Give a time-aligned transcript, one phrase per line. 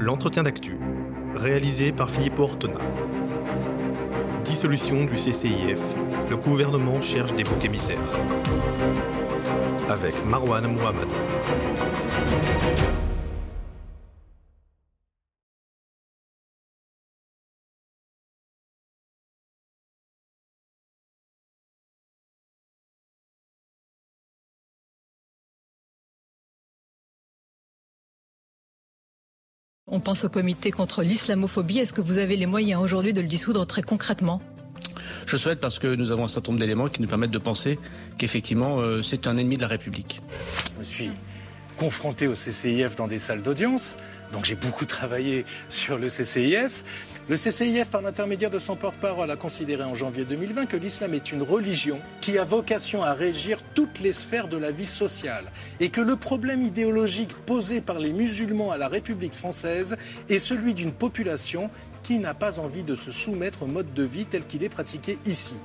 [0.00, 0.78] L'entretien d'actu,
[1.34, 2.78] réalisé par Philippe Ortona.
[4.44, 5.82] Dissolution du CCIF,
[6.30, 7.98] le gouvernement cherche des boucs émissaires.
[9.88, 11.08] Avec Marwan Mohamed.
[29.98, 31.80] On pense au comité contre l'islamophobie.
[31.80, 34.40] Est-ce que vous avez les moyens aujourd'hui de le dissoudre très concrètement?
[35.26, 37.80] Je souhaite parce que nous avons un certain nombre d'éléments qui nous permettent de penser
[38.16, 40.20] qu'effectivement euh, c'est un ennemi de la République.
[40.74, 41.10] Je me suis
[41.78, 43.96] confronté au CCIF dans des salles d'audience,
[44.32, 46.84] donc j'ai beaucoup travaillé sur le CCIF.
[47.28, 51.32] Le CCIF, par l'intermédiaire de son porte-parole, a considéré en janvier 2020 que l'islam est
[51.32, 55.44] une religion qui a vocation à régir toutes les sphères de la vie sociale
[55.80, 59.96] et que le problème idéologique posé par les musulmans à la République française
[60.28, 61.70] est celui d'une population
[62.08, 65.18] qui n'a pas envie de se soumettre au mode de vie tel qu'il est pratiqué
[65.26, 65.56] ici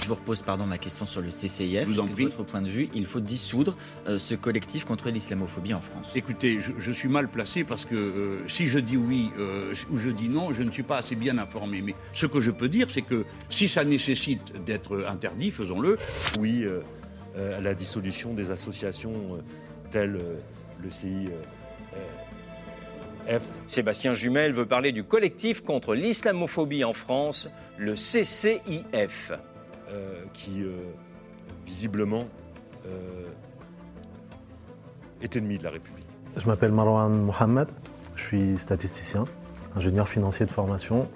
[0.00, 1.86] Je vous repose pardon ma question sur le CCIF.
[1.86, 3.76] Vous en de votre point de vue, il faut dissoudre
[4.08, 6.12] euh, ce collectif contre l'islamophobie en France?
[6.16, 10.08] Écoutez, je, suis mal placé parce que euh, si je dis oui euh, ou je
[10.08, 11.82] dis non, je ne suis pas assez bien informé.
[11.82, 15.98] Mais ce que je peux dire, c'est que si ça nécessite d'être interdit, faisons-le.
[16.40, 16.64] Oui
[17.36, 19.38] à la dissolution des associations
[19.90, 20.18] telles
[20.82, 21.28] le CI.
[23.66, 29.32] Sébastien Jumel veut parler du collectif contre l'islamophobie en France, le CCIF.
[29.92, 30.70] Euh, qui, euh,
[31.66, 32.26] visiblement,
[32.86, 33.24] euh,
[35.20, 36.06] est ennemi de la République.
[36.36, 37.68] Je m'appelle Marwan Mohamed,
[38.14, 39.24] je suis statisticien,
[39.74, 41.08] ingénieur financier de formation.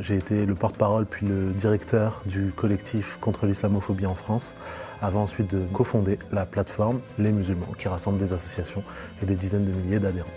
[0.00, 4.54] J'ai été le porte-parole puis le directeur du collectif contre l'islamophobie en France,
[5.00, 8.84] avant ensuite de cofonder la plateforme Les Musulmans, qui rassemble des associations
[9.22, 10.28] et des dizaines de milliers d'adhérents.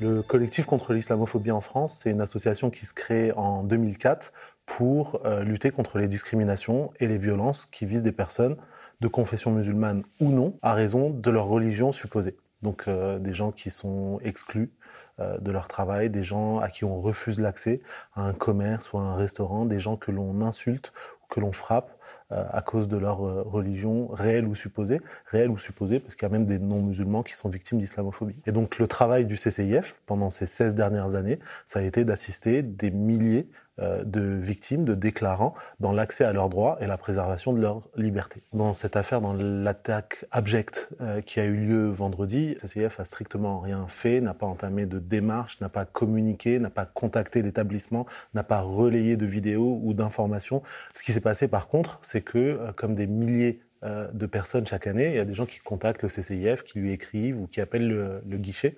[0.00, 4.32] Le collectif contre l'islamophobie en France, c'est une association qui se crée en 2004
[4.64, 8.56] pour euh, lutter contre les discriminations et les violences qui visent des personnes
[9.00, 12.36] de confession musulmane ou non à raison de leur religion supposée.
[12.62, 14.70] Donc euh, des gens qui sont exclus
[15.18, 17.80] euh, de leur travail, des gens à qui on refuse l'accès
[18.14, 20.92] à un commerce ou à un restaurant, des gens que l'on insulte
[21.24, 21.97] ou que l'on frappe
[22.30, 26.30] à cause de leur euh, religion réelle ou supposée, réelle ou supposée, parce qu'il y
[26.30, 28.36] a même des non-musulmans qui sont victimes d'islamophobie.
[28.46, 32.62] Et donc le travail du CCIF pendant ces 16 dernières années, ça a été d'assister
[32.62, 37.52] des milliers euh, de victimes, de déclarants, dans l'accès à leurs droits et la préservation
[37.52, 38.42] de leur liberté.
[38.52, 43.60] Dans cette affaire, dans l'attaque abjecte euh, qui a eu lieu vendredi, CCIF a strictement
[43.60, 48.42] rien fait, n'a pas entamé de démarche, n'a pas communiqué, n'a pas contacté l'établissement, n'a
[48.42, 50.62] pas relayé de vidéos ou d'informations.
[50.94, 54.66] Ce qui s'est passé par contre, c'est que, euh, comme des milliers euh, de personnes
[54.66, 55.08] chaque année.
[55.08, 57.88] Il y a des gens qui contactent le CCIF, qui lui écrivent ou qui appellent
[57.88, 58.74] le, guichet.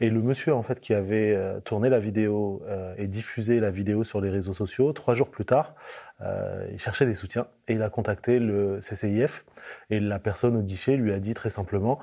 [0.00, 3.70] Et le monsieur en fait qui avait euh, tourné la vidéo euh, et diffusé la
[3.70, 5.74] vidéo sur les réseaux sociaux, trois jours plus tard,
[6.72, 9.44] il cherchait des soutiens et il a contacté le CCIF
[9.94, 11.98] et la personne au guichet lui a dit très simplement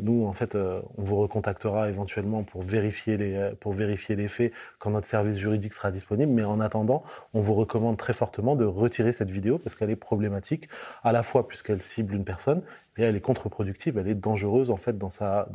[0.00, 4.90] nous en fait on vous recontactera éventuellement pour vérifier les pour vérifier les faits quand
[4.90, 7.02] notre service juridique sera disponible mais en attendant
[7.34, 10.70] on vous recommande très fortement de retirer cette vidéo parce qu'elle est problématique
[11.04, 12.62] à la fois puisqu'elle cible une personne,
[12.98, 15.46] et elle est contre-productive, elle est dangereuse en fait dans sa,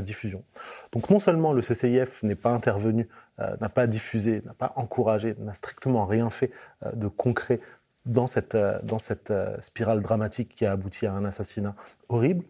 [0.00, 0.42] diffusion.
[0.92, 3.08] Donc non seulement le CCIF n'est pas intervenu,
[3.38, 6.50] euh, n'a pas diffusé, n'a pas encouragé, n'a strictement rien fait
[6.84, 7.60] euh, de concret
[8.06, 11.74] dans cette, euh, dans cette spirale dramatique qui a abouti à un assassinat
[12.08, 12.44] horrible,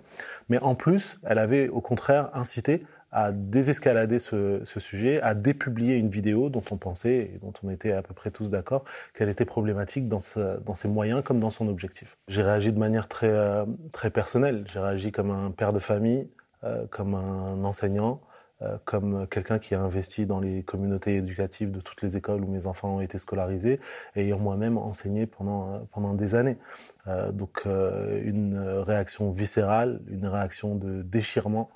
[0.48, 6.10] mais en plus, elle avait au contraire incité à désescalader ce, sujet, à dépublier une
[6.10, 8.84] vidéo dont on pensait et dont on était à peu près tous d'accord
[9.14, 12.18] qu'elle était problématique dans, ses moyens comme dans son objectif.
[12.28, 14.66] J'ai réagi de manière très, euh, très personnelle.
[14.70, 16.28] J'ai réagi comme un père de famille,
[16.64, 18.35] euh, comme un enseignant, euh,
[18.84, 22.66] comme quelqu'un qui a investi dans les communautés éducatives de toutes les écoles où mes
[22.66, 23.80] enfants ont été scolarisés,
[24.14, 26.56] ayant moi-même enseigné pendant, pendant des années.
[27.32, 31.70] donc une réaction viscérale, une réaction de déchirement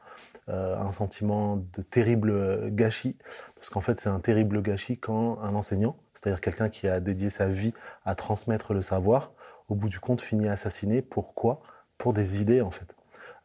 [0.50, 3.16] euh, un sentiment de terrible gâchis,
[3.54, 7.30] parce qu'en fait c'est un terrible gâchis quand un enseignant, c'est-à-dire quelqu'un qui a dédié
[7.30, 7.72] sa vie
[8.04, 9.32] à transmettre le savoir,
[9.68, 11.02] au bout du compte finit assassiné.
[11.02, 11.60] Pourquoi?
[11.98, 12.96] Pour des idées en fait.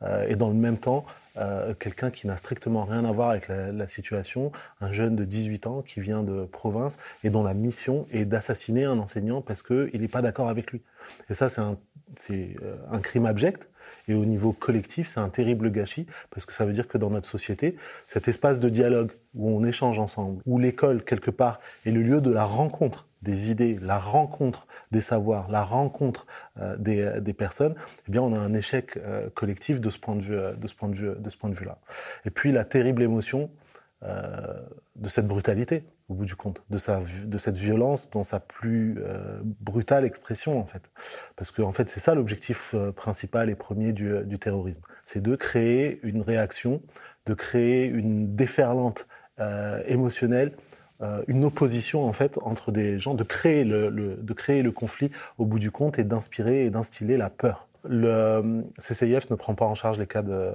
[0.03, 1.05] Euh, et dans le même temps,
[1.37, 4.51] euh, quelqu'un qui n'a strictement rien à voir avec la, situation,
[4.81, 8.85] un jeune de 18 ans qui vient de province et dont la mission est d'assassiner
[8.85, 10.81] un enseignant parce qu'il n'est pas d'accord avec lui.
[11.29, 11.77] Et ça, c'est un,
[12.91, 13.69] un crime abject
[14.07, 17.09] Et au niveau collectif, c'est un terrible gâchis, parce que ça veut dire que dans
[17.09, 17.75] notre société,
[18.07, 22.21] cet espace de dialogue où on échange ensemble, où l'école, quelque part, est le lieu
[22.21, 26.27] de la rencontre des idées, la rencontre des savoirs, la rencontre
[26.61, 27.73] euh, des, des, personnes,
[28.07, 31.29] eh bien, on a un échec euh, collectif de ce point de vue, vue, de
[31.29, 31.79] ce point de vue-là.
[32.25, 33.49] Et puis la terrible émotion
[34.05, 34.61] euh,
[34.95, 38.97] de cette brutalité, au bout du compte, de, sa, de cette violence dans sa plus
[38.99, 40.81] euh, brutale expression, en fait.
[41.35, 44.81] Parce que, en fait, c'est ça l'objectif euh, principal et premier du, terrorisme.
[45.05, 46.81] C'est de créer une réaction,
[47.25, 49.07] de créer une déferlante
[49.87, 50.53] émotionnelle
[51.27, 55.45] une opposition en fait entre des gens, de créer le, de créer le conflit au
[55.45, 57.67] bout du compte et d'inspirer et d'instiller la peur.
[57.87, 60.51] Le CCIF ne prend pas en charge les cas de,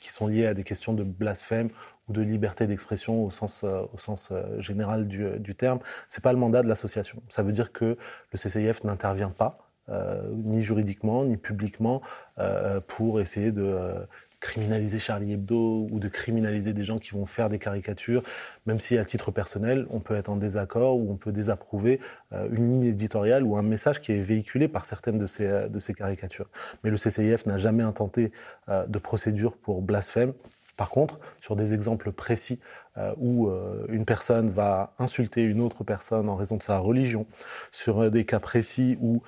[0.00, 1.70] qui sont liés à des questions de blasphème
[2.08, 3.84] ou de liberté d'expression au sens, euh,
[4.30, 5.78] euh, général du, terme.
[6.08, 7.22] C'est pas le mandat de l'association.
[7.28, 7.96] Ça veut dire que
[8.32, 9.58] le CCIF n'intervient pas,
[9.90, 12.02] euh, ni juridiquement, ni publiquement,
[12.38, 13.94] euh, pour essayer de euh,
[14.40, 18.22] criminaliser Charlie Hebdo ou de criminaliser des gens qui vont faire des caricatures,
[18.66, 22.00] même si à titre personnel, on peut être en désaccord ou on peut désapprouver
[22.32, 25.78] euh, une ligne éditoriale ou un message qui est véhiculé par certaines de ces, de
[25.78, 26.48] ces caricatures.
[26.84, 28.32] Mais le CCIF n'a jamais intenté
[28.68, 30.32] euh, de procédure pour blasphème.
[30.78, 32.60] Par contre, sur des exemples précis
[32.96, 37.26] euh, où euh, une personne va insulter une autre personne en raison de sa religion,
[37.72, 39.20] sur des cas précis où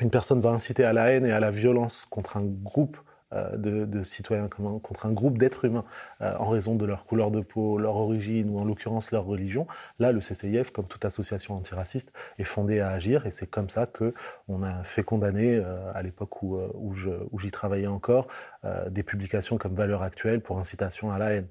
[0.00, 3.00] une personne va inciter à la haine et à la violence contre un groupe euh,
[3.32, 5.84] de, de, citoyens contre un groupe d'êtres humains
[6.22, 9.66] euh, en raison de leur couleur de peau, leur origine ou en l'occurrence leur religion,
[9.98, 13.86] là le CCIF, comme toute association antiraciste, est fondé à agir et c'est comme ça
[13.86, 14.14] que
[14.48, 18.28] on a fait condamner euh, à l'époque où, où j'y travaillais encore
[18.90, 21.46] des publications comme Valeurs actuelles pour incitation à la haine.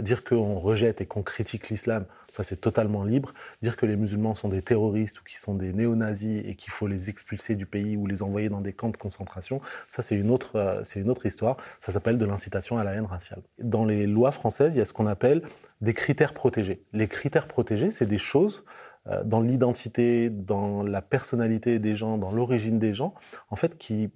[0.00, 2.04] dire qu'on rejette et qu'on critique l'islam
[2.36, 3.32] ça c'est totalement libre.
[3.62, 6.86] Dire que les musulmans sont des terroristes ou qu'ils sont des néo-nazis et qu'il faut
[6.86, 10.30] les expulser du pays ou les envoyer dans des camps de concentration, ça c'est une
[10.30, 10.82] autre, euh,
[11.24, 11.56] histoire.
[11.78, 13.40] Ça s'appelle de l'incitation à la haine raciale.
[13.58, 15.42] Dans les lois françaises, il y a ce qu'on appelle
[15.80, 16.82] des critères protégés.
[16.92, 18.64] Les critères protégés, c'est des choses
[19.06, 23.14] euh, dans l'identité, dans la personnalité des gens, dans l'origine des gens,
[23.50, 24.10] en fait, qui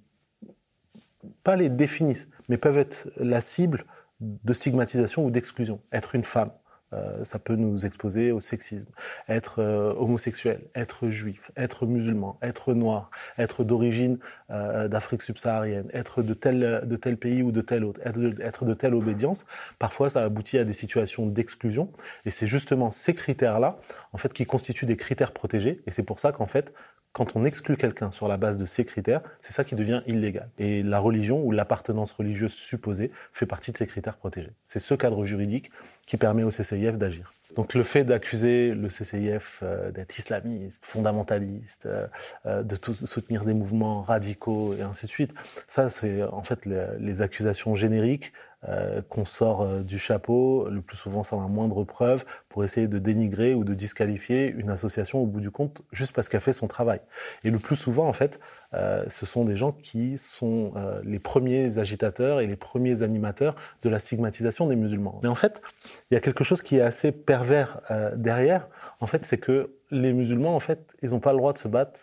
[1.43, 3.85] pas les définissent, mais peuvent être la cible
[4.19, 5.81] de stigmatisation ou d'exclusion.
[5.91, 6.51] Être une femme,
[6.93, 8.89] euh, ça peut nous exposer au sexisme.
[9.29, 16.21] Être euh, homosexuel, être juif, être musulman, être noir, être d'origine euh, d'Afrique subsaharienne, être
[16.21, 19.45] de tel, de tel pays ou de tel autre, être de, être de telle obédience,
[19.79, 21.91] parfois ça aboutit à des situations d'exclusion.
[22.25, 23.79] Et c'est justement ces critères-là,
[24.13, 25.81] en fait, qui constituent des critères protégés.
[25.87, 26.73] Et c'est pour ça qu'en fait,
[27.13, 30.49] quand on exclut quelqu'un sur la base de ces critères, c'est ça qui devient illégal.
[30.57, 34.51] Et la religion ou l'appartenance religieuse supposée fait partie de ces critères protégés.
[34.65, 35.71] C'est ce cadre juridique
[36.05, 37.33] qui permet au CCIF d'agir.
[37.55, 42.07] Donc le fait d'accuser le CCIF euh, d'être islamiste, fondamentaliste, euh,
[42.45, 45.33] euh, de soutenir des mouvements radicaux et ainsi de suite,
[45.67, 48.31] ça c'est en fait les accusations génériques
[48.69, 52.87] euh, qu'on sort euh, du chapeau, le plus souvent sans la moindre preuve, pour essayer
[52.87, 56.53] de dénigrer ou de disqualifier une association au bout du compte, juste parce qu'elle fait
[56.53, 57.01] son travail.
[57.43, 58.39] Et le plus souvent, en fait,
[58.75, 60.73] euh, ce sont des gens qui sont
[61.03, 65.19] les premiers agitateurs et les premiers animateurs de la stigmatisation des musulmans.
[65.23, 65.63] Mais en fait,
[66.11, 67.81] il y a quelque chose qui est assez pervers
[68.15, 68.67] derrière.
[68.99, 71.67] En fait, c'est que les musulmans, en fait, ils n'ont pas le droit de se
[71.67, 71.99] battre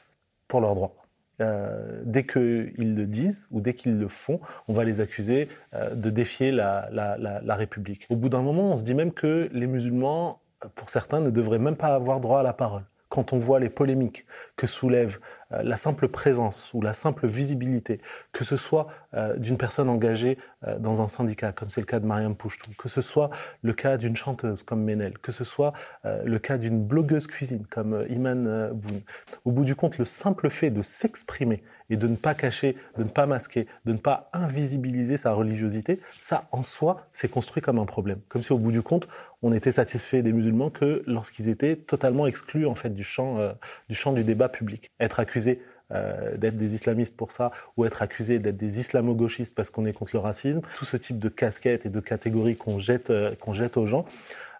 [0.48, 0.96] pour leurs droits.
[1.40, 5.94] Euh, dès qu'ils le disent ou dès qu'ils le font, on va les accuser euh,
[5.94, 8.06] de défier la, la, la, la République.
[8.10, 10.40] Au bout d'un moment, on se dit même que les musulmans,
[10.74, 12.82] pour certains, ne devraient même pas avoir droit à la parole.
[13.08, 14.26] Quand on voit les polémiques
[14.56, 18.00] que soulève euh, la simple présence ou la simple visibilité,
[18.32, 22.00] que ce soit euh, d'une personne engagée euh, dans un syndicat, comme c'est le cas
[22.00, 23.30] de Mariam Pouchtou, que ce soit
[23.62, 25.72] le cas d'une chanteuse comme Ménel, que ce soit
[26.04, 29.00] le cas d'une blogueuse cuisine comme Iman Boun.
[29.44, 33.04] Au bout du compte, le simple fait de s'exprimer et de ne pas cacher, de
[33.04, 37.78] ne pas masquer, de ne pas invisibiliser sa religiosité, ça en soi, c'est construit comme
[37.78, 38.20] un problème.
[38.28, 39.08] Comme si au bout du compte,
[39.42, 43.52] on était satisfait des musulmans que lorsqu'ils étaient totalement exclus en fait du champ, euh,
[43.88, 44.90] du champ du débat public.
[45.00, 49.70] Être accusé euh, d'être des islamistes pour ça, ou être accusé d'être des islamo-gauchistes parce
[49.70, 53.08] qu'on est contre le racisme, tout ce type de casquettes et de catégories qu'on jette,
[53.08, 54.04] euh, qu'on jette aux gens,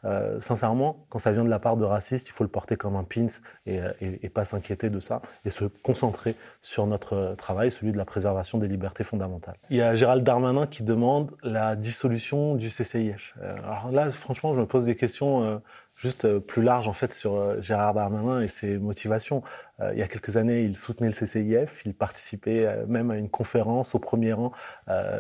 [0.05, 2.97] euh, sincèrement, quand ça vient de la part de racistes, il faut le porter comme
[2.97, 3.27] un pins
[3.67, 7.93] et, euh, et, pas s'inquiéter de ça et se concentrer sur notre euh, travail, celui
[7.93, 9.57] de la préservation des libertés fondamentales.
[9.71, 13.35] Il y a Gérald Darmanin qui demande la dissolution du CCIF.
[13.43, 15.61] Alors là, franchement, je me pose des questions
[15.99, 19.43] juste euh, plus large en fait sur euh, Gérard Darmanin et ses motivations.
[19.81, 23.29] Euh, il y a quelques années, il soutenait le CCIF, il participait même à une
[23.29, 24.53] conférence au premier rang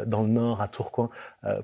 [0.06, 1.11] dans le Nord, à Tourcoing,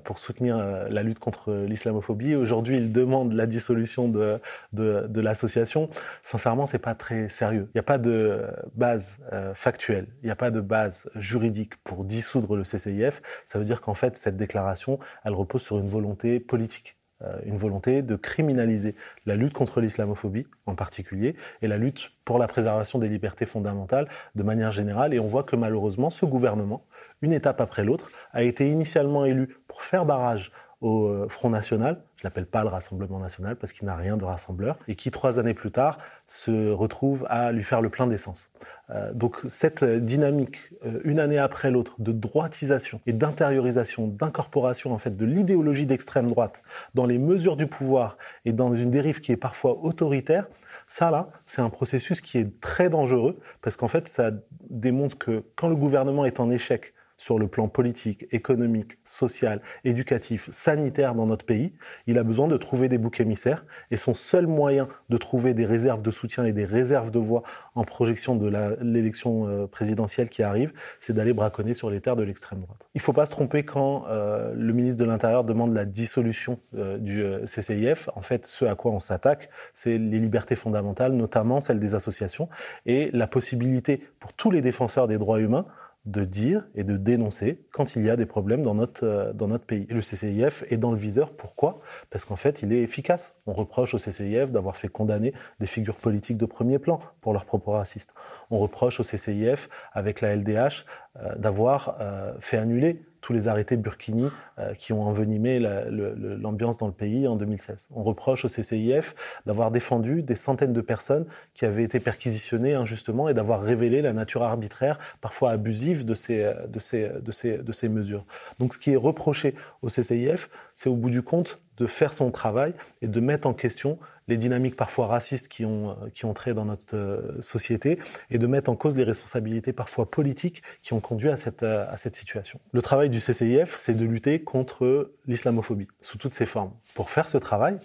[0.05, 0.57] pour soutenir
[0.89, 2.35] la lutte contre l'islamophobie.
[2.35, 4.39] Aujourd'hui, il demande la dissolution de,
[4.71, 5.89] de, l'association.
[6.23, 7.67] Sincèrement, c'est pas très sérieux.
[7.73, 8.45] Il n'y a pas de
[8.75, 9.17] base
[9.55, 13.21] factuelle, il n'y a pas de base juridique pour dissoudre le CCIF.
[13.45, 16.95] Ça veut dire qu'en fait, cette déclaration, elle repose sur une volonté politique.
[17.25, 22.39] Euh, une volonté de criminaliser la lutte contre l'islamophobie en particulier et la lutte pour
[22.39, 25.13] la préservation des libertés fondamentales de manière générale.
[25.13, 26.85] Et on voit que malheureusement, ce gouvernement,
[27.21, 30.51] une étape après l'autre, a été initialement élu pour faire barrage
[30.81, 34.25] au euh, Front National, je l'appelle pas le Rassemblement National parce qu'il n'a rien de
[34.25, 38.49] rassembleur, et qui trois années plus tard se retrouve à lui faire le plein d'essence.
[38.89, 44.97] Euh, donc cette dynamique, euh, une année après l'autre, de droitisation et d'intériorisation, d'incorporation en
[44.97, 46.63] fait de l'idéologie d'extrême droite
[46.95, 50.47] dans les mesures du pouvoir et dans une dérive qui est parfois autoritaire,
[50.87, 54.31] ça là, c'est un processus qui est très dangereux parce qu'en fait ça
[54.71, 60.49] démontre que quand le gouvernement est en échec sur le plan politique, économique, social, éducatif,
[60.51, 61.73] sanitaire dans notre pays,
[62.07, 63.65] il a besoin de trouver des boucs émissaires.
[63.91, 67.43] Et son seul moyen de trouver des réserves de soutien et des réserves de voix
[67.75, 72.23] en projection de l'élection euh, présidentielle qui arrive, c'est d'aller braconner sur les terres de
[72.23, 72.79] l'extrême droite.
[72.93, 76.59] Il ne faut pas se tromper quand euh, le ministre de l'Intérieur demande la dissolution
[76.75, 78.09] euh, du CCIF.
[78.15, 82.49] En fait, ce à quoi on s'attaque, c'est les libertés fondamentales, notamment celles des associations,
[82.85, 85.65] et la possibilité pour tous les défenseurs des droits humains
[86.05, 89.47] de dire et de dénoncer quand il y a des problèmes dans notre, euh, dans
[89.47, 89.87] notre pays.
[89.89, 91.31] le CCIF est dans le viseur.
[91.31, 91.79] Pourquoi?
[92.11, 93.35] Parce qu'en fait, il est efficace.
[93.47, 97.45] On reproche au CCIF d'avoir fait condamner des figures politiques de premier plan pour leurs
[97.45, 98.13] propos racistes.
[98.51, 100.85] On reproche au CCIF, avec la LDH,
[101.17, 104.29] euh, d'avoir euh, fait annuler tous les arrêtés Burkini
[104.59, 107.87] euh, qui ont envenimé l'ambiance dans le pays en 2016.
[107.95, 109.15] On reproche au CCIF
[109.47, 114.13] d'avoir défendu des centaines de personnes qui avaient été perquisitionnées injustement et d'avoir révélé la
[114.13, 118.25] nature arbitraire, parfois abusive, de ces, ces, de ces mesures.
[118.59, 122.31] Donc ce qui est reproché au CCIF, c'est au bout du compte de faire son
[122.31, 126.33] travail et de mettre en question les dynamiques parfois racistes qui ont, euh, qui ont
[126.33, 127.99] trait dans notre euh, société
[128.31, 131.85] et de mettre en cause les responsabilités parfois politiques qui ont conduit à cette, euh,
[131.89, 132.59] à cette situation.
[132.71, 136.71] Le travail du CCIF, c'est de lutter contre l'islamophobie sous toutes ses formes.
[136.95, 137.77] Pour faire ce travail,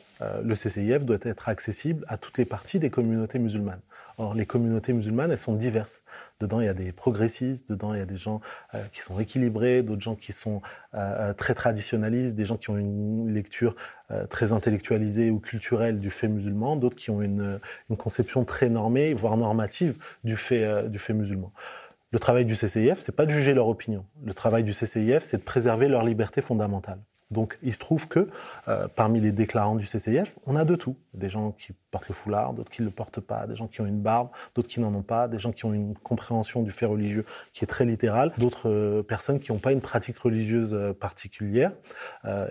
[0.43, 3.81] le CCIF doit être accessible à toutes les parties des communautés musulmanes.
[4.21, 6.03] Or, les communautés musulmanes, elles sont diverses.
[6.41, 8.43] Dedans, il y a des progressistes, dedans, il y a des gens
[8.75, 10.61] euh, qui sont équilibrés, d'autres gens qui sont
[10.93, 13.75] euh, euh, très traditionnalistes, des gens qui ont une lecture
[14.29, 19.15] très intellectualisée ou culturelle du fait musulman, d'autres qui ont une, une, conception très normée,
[19.15, 21.53] voire normative du fait, du fait musulman.
[22.11, 24.05] Le travail du CCIF, c'est pas de juger leur opinion.
[24.25, 26.99] Le travail du CCIF, c'est de préserver leur liberté fondamentale.
[27.31, 28.29] Donc il se trouve que
[28.69, 30.97] euh, parmi les déclarants du CCIF, on a de tout.
[31.15, 33.81] Des gens qui portent le foulard, d'autres qui ne le portent pas, des gens qui
[33.81, 36.71] ont une barbe, d'autres qui n'en ont pas, des gens qui ont une compréhension du
[36.71, 40.75] fait religieux qui est très littérale, d'autres euh, personnes qui n'ont pas une pratique religieuse
[40.75, 41.73] euh, particulière.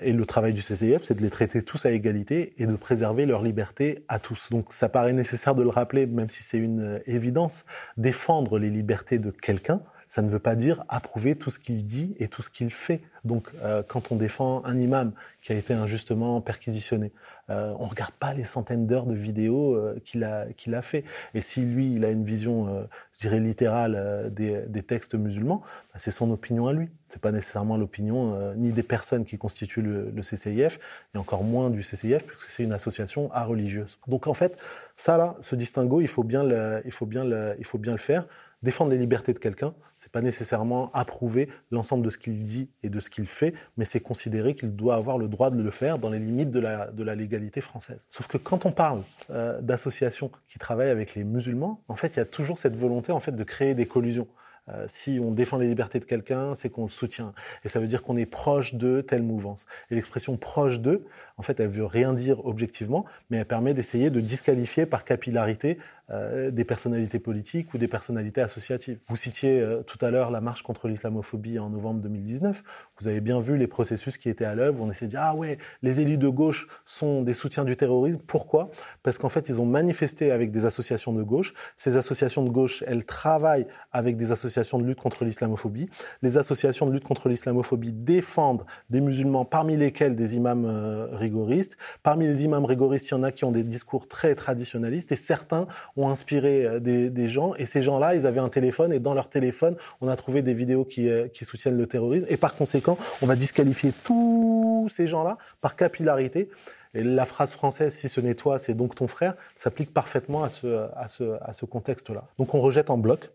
[0.01, 3.25] et le travail du CCIF, c'est de les traiter tous à égalité et de préserver
[3.25, 4.49] leur liberté à tous.
[4.51, 7.65] Donc ça paraît nécessaire de le rappeler, même si c'est une évidence,
[7.97, 12.15] défendre les libertés de quelqu'un, ça ne veut pas dire approuver tout ce qu'il dit
[12.19, 12.99] et tout ce qu'il fait.
[13.25, 15.11] Donc, euh, quand on défend un imam
[15.43, 17.11] qui a été injustement perquisitionné,
[17.51, 20.81] euh, on ne regarde pas les centaines d'heures de vidéos euh, qu'il a, qu'il a
[20.81, 21.03] fait.
[21.35, 25.61] Et si lui, il a une vision, je dirais, littérale des, des, textes musulmans,
[25.93, 26.89] bah, c'est son opinion à lui.
[27.09, 30.79] C'est pas nécessairement l'opinion ni des personnes qui constituent le, le, CCIF,
[31.13, 33.99] et encore moins du CCIF, puisque c'est une association à religieuse.
[34.07, 34.57] Donc, en fait,
[34.97, 37.91] ça là, ce distinguo, il faut bien le, il faut bien le, il faut bien
[37.91, 38.25] le faire
[38.63, 42.89] défendre les libertés de quelqu'un, c'est pas nécessairement approuver l'ensemble de ce qu'il dit et
[42.89, 45.99] de ce qu'il fait, mais c'est considérer qu'il doit avoir le droit de le faire
[45.99, 47.99] dans les limites de la, de la légalité française.
[48.09, 52.17] Sauf que quand on parle euh, d'associations qui travaillent avec les musulmans, en fait, il
[52.17, 54.27] y a toujours cette volonté en fait de créer des collusions.
[54.69, 57.33] Euh, si on défend les libertés de quelqu'un, c'est qu'on le soutient.
[57.63, 59.65] Et ça veut dire qu'on est proche de telle mouvance.
[59.89, 61.05] Et l'expression proche d'eux,
[61.39, 65.77] en fait, elle veut rien dire objectivement, mais elle permet d'essayer de disqualifier par capillarité
[66.11, 68.97] euh, des personnalités politiques ou des personnalités associatives.
[69.07, 72.63] Vous citiez euh, tout à l'heure la marche contre l'islamophobie en novembre 2019.
[72.99, 74.81] Vous avez bien vu les processus qui étaient à l'œuvre.
[74.81, 78.19] On essaie de dire ah ouais, les élus de gauche sont des soutiens du terrorisme.
[78.25, 78.71] Pourquoi?
[79.03, 81.53] Parce qu'en fait, ils ont manifesté avec des associations de gauche.
[81.77, 85.91] Ces associations de gauche, elles travaillent avec des associations de lutte contre l'islamophobie.
[86.23, 91.77] Les associations de lutte contre l'islamophobie défendent des musulmans, parmi lesquels des imams euh, rigoristes.
[92.03, 95.15] Parmi les imams rigoristes, il y en a qui ont des discours très traditionnalistes et
[95.15, 97.53] certains ont inspiré euh, des, gens.
[97.55, 100.53] Et ces gens-là, ils avaient un téléphone et dans leur téléphone, on a trouvé des
[100.53, 102.25] vidéos qui, euh, qui soutiennent le terrorisme.
[102.29, 106.49] Et par conséquent, on va disqualifier tous ces gens-là par capillarité.
[106.95, 110.49] Et la phrase française, si ce n'est toi, c'est donc ton frère, s'applique parfaitement à
[110.49, 112.23] ce contexte-là.
[112.39, 113.29] Donc on rejette en bloc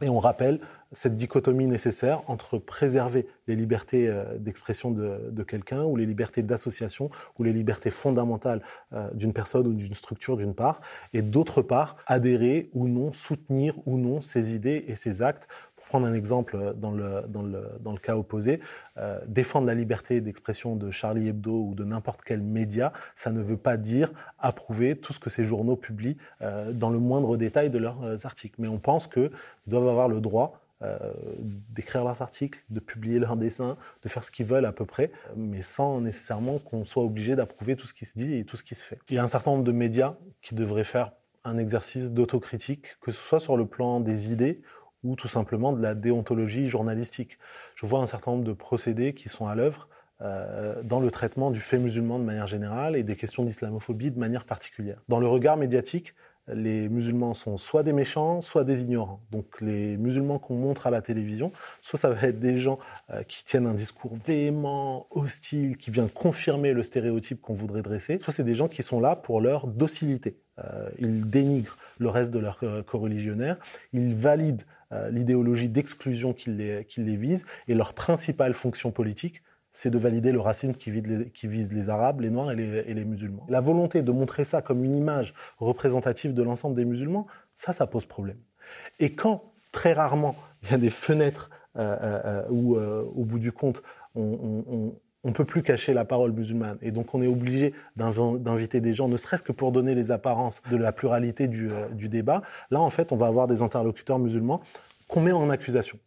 [0.00, 0.60] et on rappelle
[0.92, 7.10] cette dichotomie nécessaire entre préserver les libertés euh, d'expression de, quelqu'un ou les libertés d'association
[7.38, 10.80] ou les libertés fondamentales euh, d'une personne ou d'une structure d'une part,
[11.12, 15.48] et d'autre part adhérer ou non, soutenir ou non ses idées et ses actes
[15.92, 18.60] prendre un exemple dans le, dans le, dans le cas opposé,
[18.96, 23.42] euh, défendre la liberté d'expression de Charlie Hebdo ou de n'importe quel média, ça ne
[23.42, 27.68] veut pas dire approuver tout ce que ces journaux publient euh, dans le moindre détail
[27.68, 28.54] de leurs euh, articles.
[28.58, 29.32] Mais on pense qu'ils
[29.66, 30.58] doivent avoir le droit
[31.68, 35.12] d'écrire leurs articles, de publier leurs dessins, de faire ce qu'ils veulent à peu près,
[35.36, 38.64] mais sans nécessairement qu'on soit obligé d'approuver tout ce qui se dit et tout ce
[38.64, 38.98] qui se fait.
[39.08, 41.12] Il y a un certain nombre de médias qui devraient faire
[41.44, 44.60] un exercice d'autocritique, que ce soit sur le plan des idées
[45.04, 47.38] ou tout simplement de la déontologie journalistique.
[47.74, 49.88] Je vois un certain nombre de procédés qui sont à l'œuvre
[50.20, 54.18] euh, dans le traitement du fait musulman de manière générale et des questions d'islamophobie de
[54.18, 54.98] manière particulière.
[55.08, 56.14] Dans le regard médiatique,
[56.48, 59.20] les musulmans sont soit des méchants, soit des ignorants.
[59.30, 62.78] Donc les musulmans qu'on montre à la télévision, soit ça va être des gens
[63.10, 68.18] euh, qui tiennent un discours véhément, hostile, qui vient confirmer le stéréotype qu'on voudrait dresser,
[68.20, 70.36] soit c'est des gens qui sont là pour leur docilité.
[70.58, 73.58] Euh, ils dénigrent le reste de leurs co-religionnaires,
[73.92, 74.62] ils valident
[75.10, 80.40] l'idéologie d'exclusion qui les, les, vise, et leur principale fonction politique, c'est de valider le
[80.40, 83.46] racisme qui vise, les, qui vise les Arabes, les Noirs et les, musulmans.
[83.48, 87.86] La volonté de montrer ça comme une image représentative de l'ensemble des musulmans, ça, ça
[87.86, 88.38] pose problème.
[89.00, 93.50] Et quand, très rarement, il y a des fenêtres euh, euh, où, au bout du
[93.50, 93.82] compte,
[94.14, 96.78] on ne peut plus cacher la parole musulmane.
[96.82, 100.62] Et donc on est obligé d'inviter des gens, ne serait-ce que pour donner les apparences
[100.70, 102.42] de la pluralité euh, du, débat.
[102.70, 104.60] Là, en fait, on va avoir des interlocuteurs musulmans
[105.08, 105.98] qu'on met en accusation.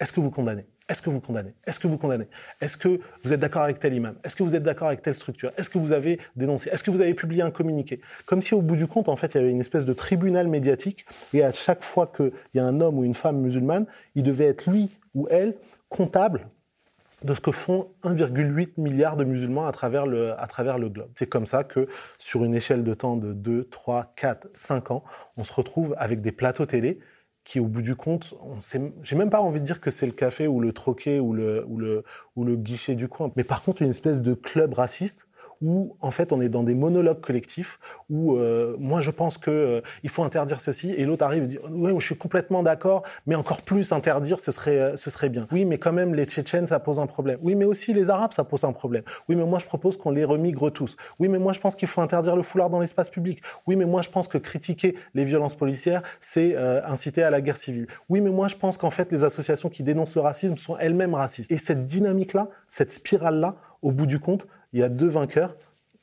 [0.00, 0.66] Est-ce que vous condamnez?
[0.88, 1.54] Est-ce que vous condamnez?
[1.66, 2.26] Est-ce que vous condamnez?
[2.60, 4.16] Est-ce que vous êtes d'accord avec tel imam?
[4.24, 5.52] Est-ce que vous êtes d'accord avec telle structure?
[5.56, 6.70] Est-ce que vous avez dénoncé?
[6.70, 8.00] Est-ce que vous avez publié un communiqué?
[8.26, 10.48] Comme si au bout du compte, en fait, il y avait une espèce de tribunal
[10.48, 13.86] médiatique et à chaque fois qu'il y a un homme ou une femme musulmane,
[14.16, 15.54] il devait être lui ou elle
[15.88, 16.48] comptable
[17.24, 21.10] de ce que font 1,8 milliard de musulmans à travers le, à travers le globe.
[21.14, 21.88] C'est comme ça que,
[22.18, 25.04] sur une échelle de temps de 2, 3, 4, 5 ans,
[25.36, 27.00] on se retrouve avec des plateaux télé
[27.44, 28.34] qui, au bout du compte,
[29.02, 31.64] j'ai même pas envie de dire que c'est le café ou le troquet ou le,
[31.66, 32.04] ou, le,
[32.36, 35.26] ou le guichet du coin, mais par contre une espèce de club raciste
[35.62, 37.78] où en fait on est dans des monologues collectifs
[38.10, 41.46] où euh, moi je pense que euh, il faut interdire ceci et l'autre arrive et
[41.46, 45.28] dit oui je suis complètement d'accord mais encore plus interdire ce serait euh, ce serait
[45.28, 47.38] bien oui mais quand même les Tchétchènes ça pose un problème.
[47.42, 49.04] Oui mais aussi les Arabes ça pose un problème.
[49.28, 50.96] Oui mais moi je propose qu'on les remigre tous.
[51.20, 53.40] Oui mais moi je pense qu'il faut interdire le foulard dans l'espace public.
[53.66, 57.56] Oui mais moi je pense que critiquer les violences policières c'est inciter à la guerre
[57.56, 57.86] civile.
[58.08, 61.14] Oui mais moi je pense qu'en fait les associations qui dénoncent le racisme sont elles-mêmes
[61.14, 61.50] racistes.
[61.52, 65.08] Et cette dynamique là cette spirale là au bout du compte il y a deux
[65.08, 65.56] vainqueurs.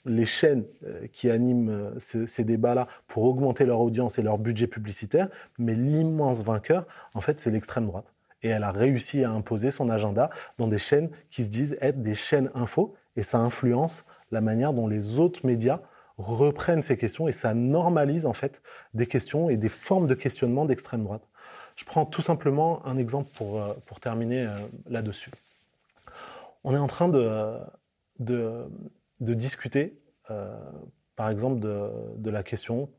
[0.06, 4.66] Les chaînes euh, qui animent euh, ces, débats-là pour augmenter leur audience et leur budget
[4.66, 5.28] publicitaire,
[5.58, 8.06] mais l'immense vainqueur, en fait, c'est l'extrême droite.
[8.42, 12.02] Et elle a réussi à imposer son agenda dans des chaînes qui se disent être
[12.02, 15.82] des chaînes info, et ça influence la manière dont les autres médias
[16.18, 18.62] reprennent ces questions, et ça normalise en fait
[18.94, 21.24] des questions et des formes de questionnement d'extrême droite.
[21.76, 24.48] Je prends tout simplement un exemple pour, euh, pour terminer
[24.90, 25.32] là-dessus.
[26.64, 27.58] On est en train de,
[28.20, 28.70] de,
[29.20, 30.56] discuter, euh,
[31.16, 32.90] par exemple, de, la question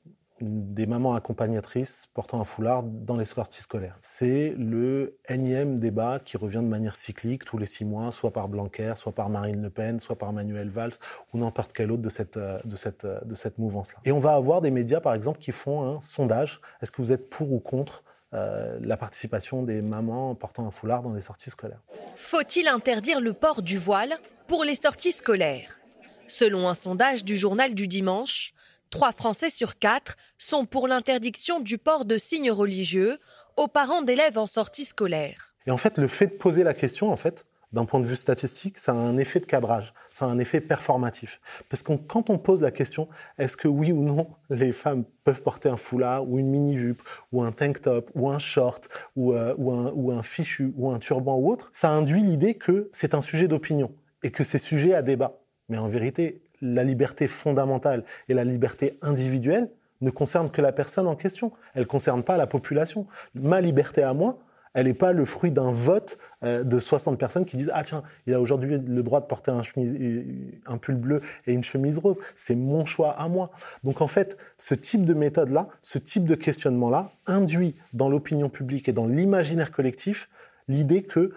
[0.41, 3.99] des mamans accompagnatrices portant un foulard dans les sorties scolaires.
[4.01, 8.49] C'est le énième débat qui revient de manière cyclique tous les six mois, soit par
[8.49, 10.95] Blanquer, soit par Marine Le Pen, soit par Manuel Valls
[11.35, 14.01] ou n'importe quel autre de cette, de cette, de cette mouvance-là.
[14.07, 16.63] Et on va avoir des médias, par exemple, qui font un sondage.
[16.81, 21.03] Est-ce que vous êtes pour ou contre euh, la participation des mamans portant un foulard
[21.03, 21.81] dans les sorties scolaires.
[22.15, 25.81] Faut-il interdire le port du voile pour les sorties scolaires?
[26.27, 28.53] Selon un sondage du journal du dimanche,
[28.91, 33.19] 3 Français sur 4 sont pour l'interdiction du port de signes religieux
[33.57, 35.55] aux parents d'élèves en sortie scolaire.
[35.67, 38.17] Et en fait, le fait de poser la question, en fait, d'un point de vue
[38.17, 41.41] statistique, ça a un effet de cadrage, ça un effet performatif.
[41.69, 45.43] Parce que quand on pose la question, est-ce que oui ou non les femmes peuvent
[45.43, 47.03] porter un foulard ou une mini-jupe
[47.33, 50.99] ou un tank top ou un short euh, ou, un, ou un fichu ou un
[50.99, 54.95] turban ou autre, ça induit l'idée que c'est un sujet d'opinion et que c'est sujet
[54.95, 55.39] à débat.
[55.69, 59.71] Mais en vérité, la liberté fondamentale et la liberté individuelle
[60.03, 61.53] ne concernent que la personne en question.
[61.75, 63.07] Elles ne concernent pas la population.
[63.35, 64.39] Ma liberté à moi,
[64.75, 68.03] elle n'est pas le fruit d'un vote euh, de 60 personnes qui disent Ah tiens,
[68.27, 72.21] il a aujourd'hui le droit de porter un, pull bleu et une chemise rose.
[72.37, 73.51] C'est mon choix à moi.
[73.85, 78.89] Donc en fait, ce type de méthode-là, ce type de questionnement-là induit dans l'opinion publique
[78.89, 80.29] et dans l'imaginaire collectif
[80.69, 81.33] l'idée que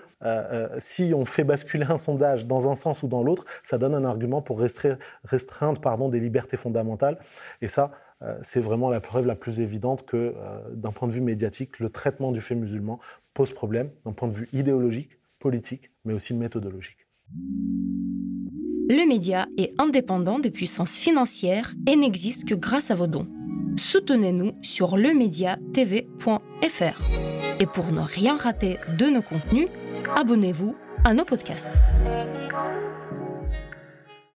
[0.78, 4.06] si on fait basculer un sondage dans un sens ou dans l'autre, ça donne un
[4.06, 7.18] argument pour restreindre, restreindre pardon, des libertés fondamentales.
[7.62, 7.92] Et ça,
[8.42, 10.34] c'est vraiment la preuve la plus évidente que,
[10.74, 13.00] d'un point de vue médiatique, le traitement du fait musulman
[13.34, 17.08] pose problème d'un point de vue idéologique, politique, mais aussi méthodologique.
[18.90, 23.28] Le média est indépendant des puissances financières et n'existe que grâce à vos dons.
[23.78, 27.60] Soutenez-nous sur lemediatv.fr.
[27.60, 29.68] Et pour ne rien rater de nos contenus,
[30.16, 31.70] abonnez-vous à nos podcasts.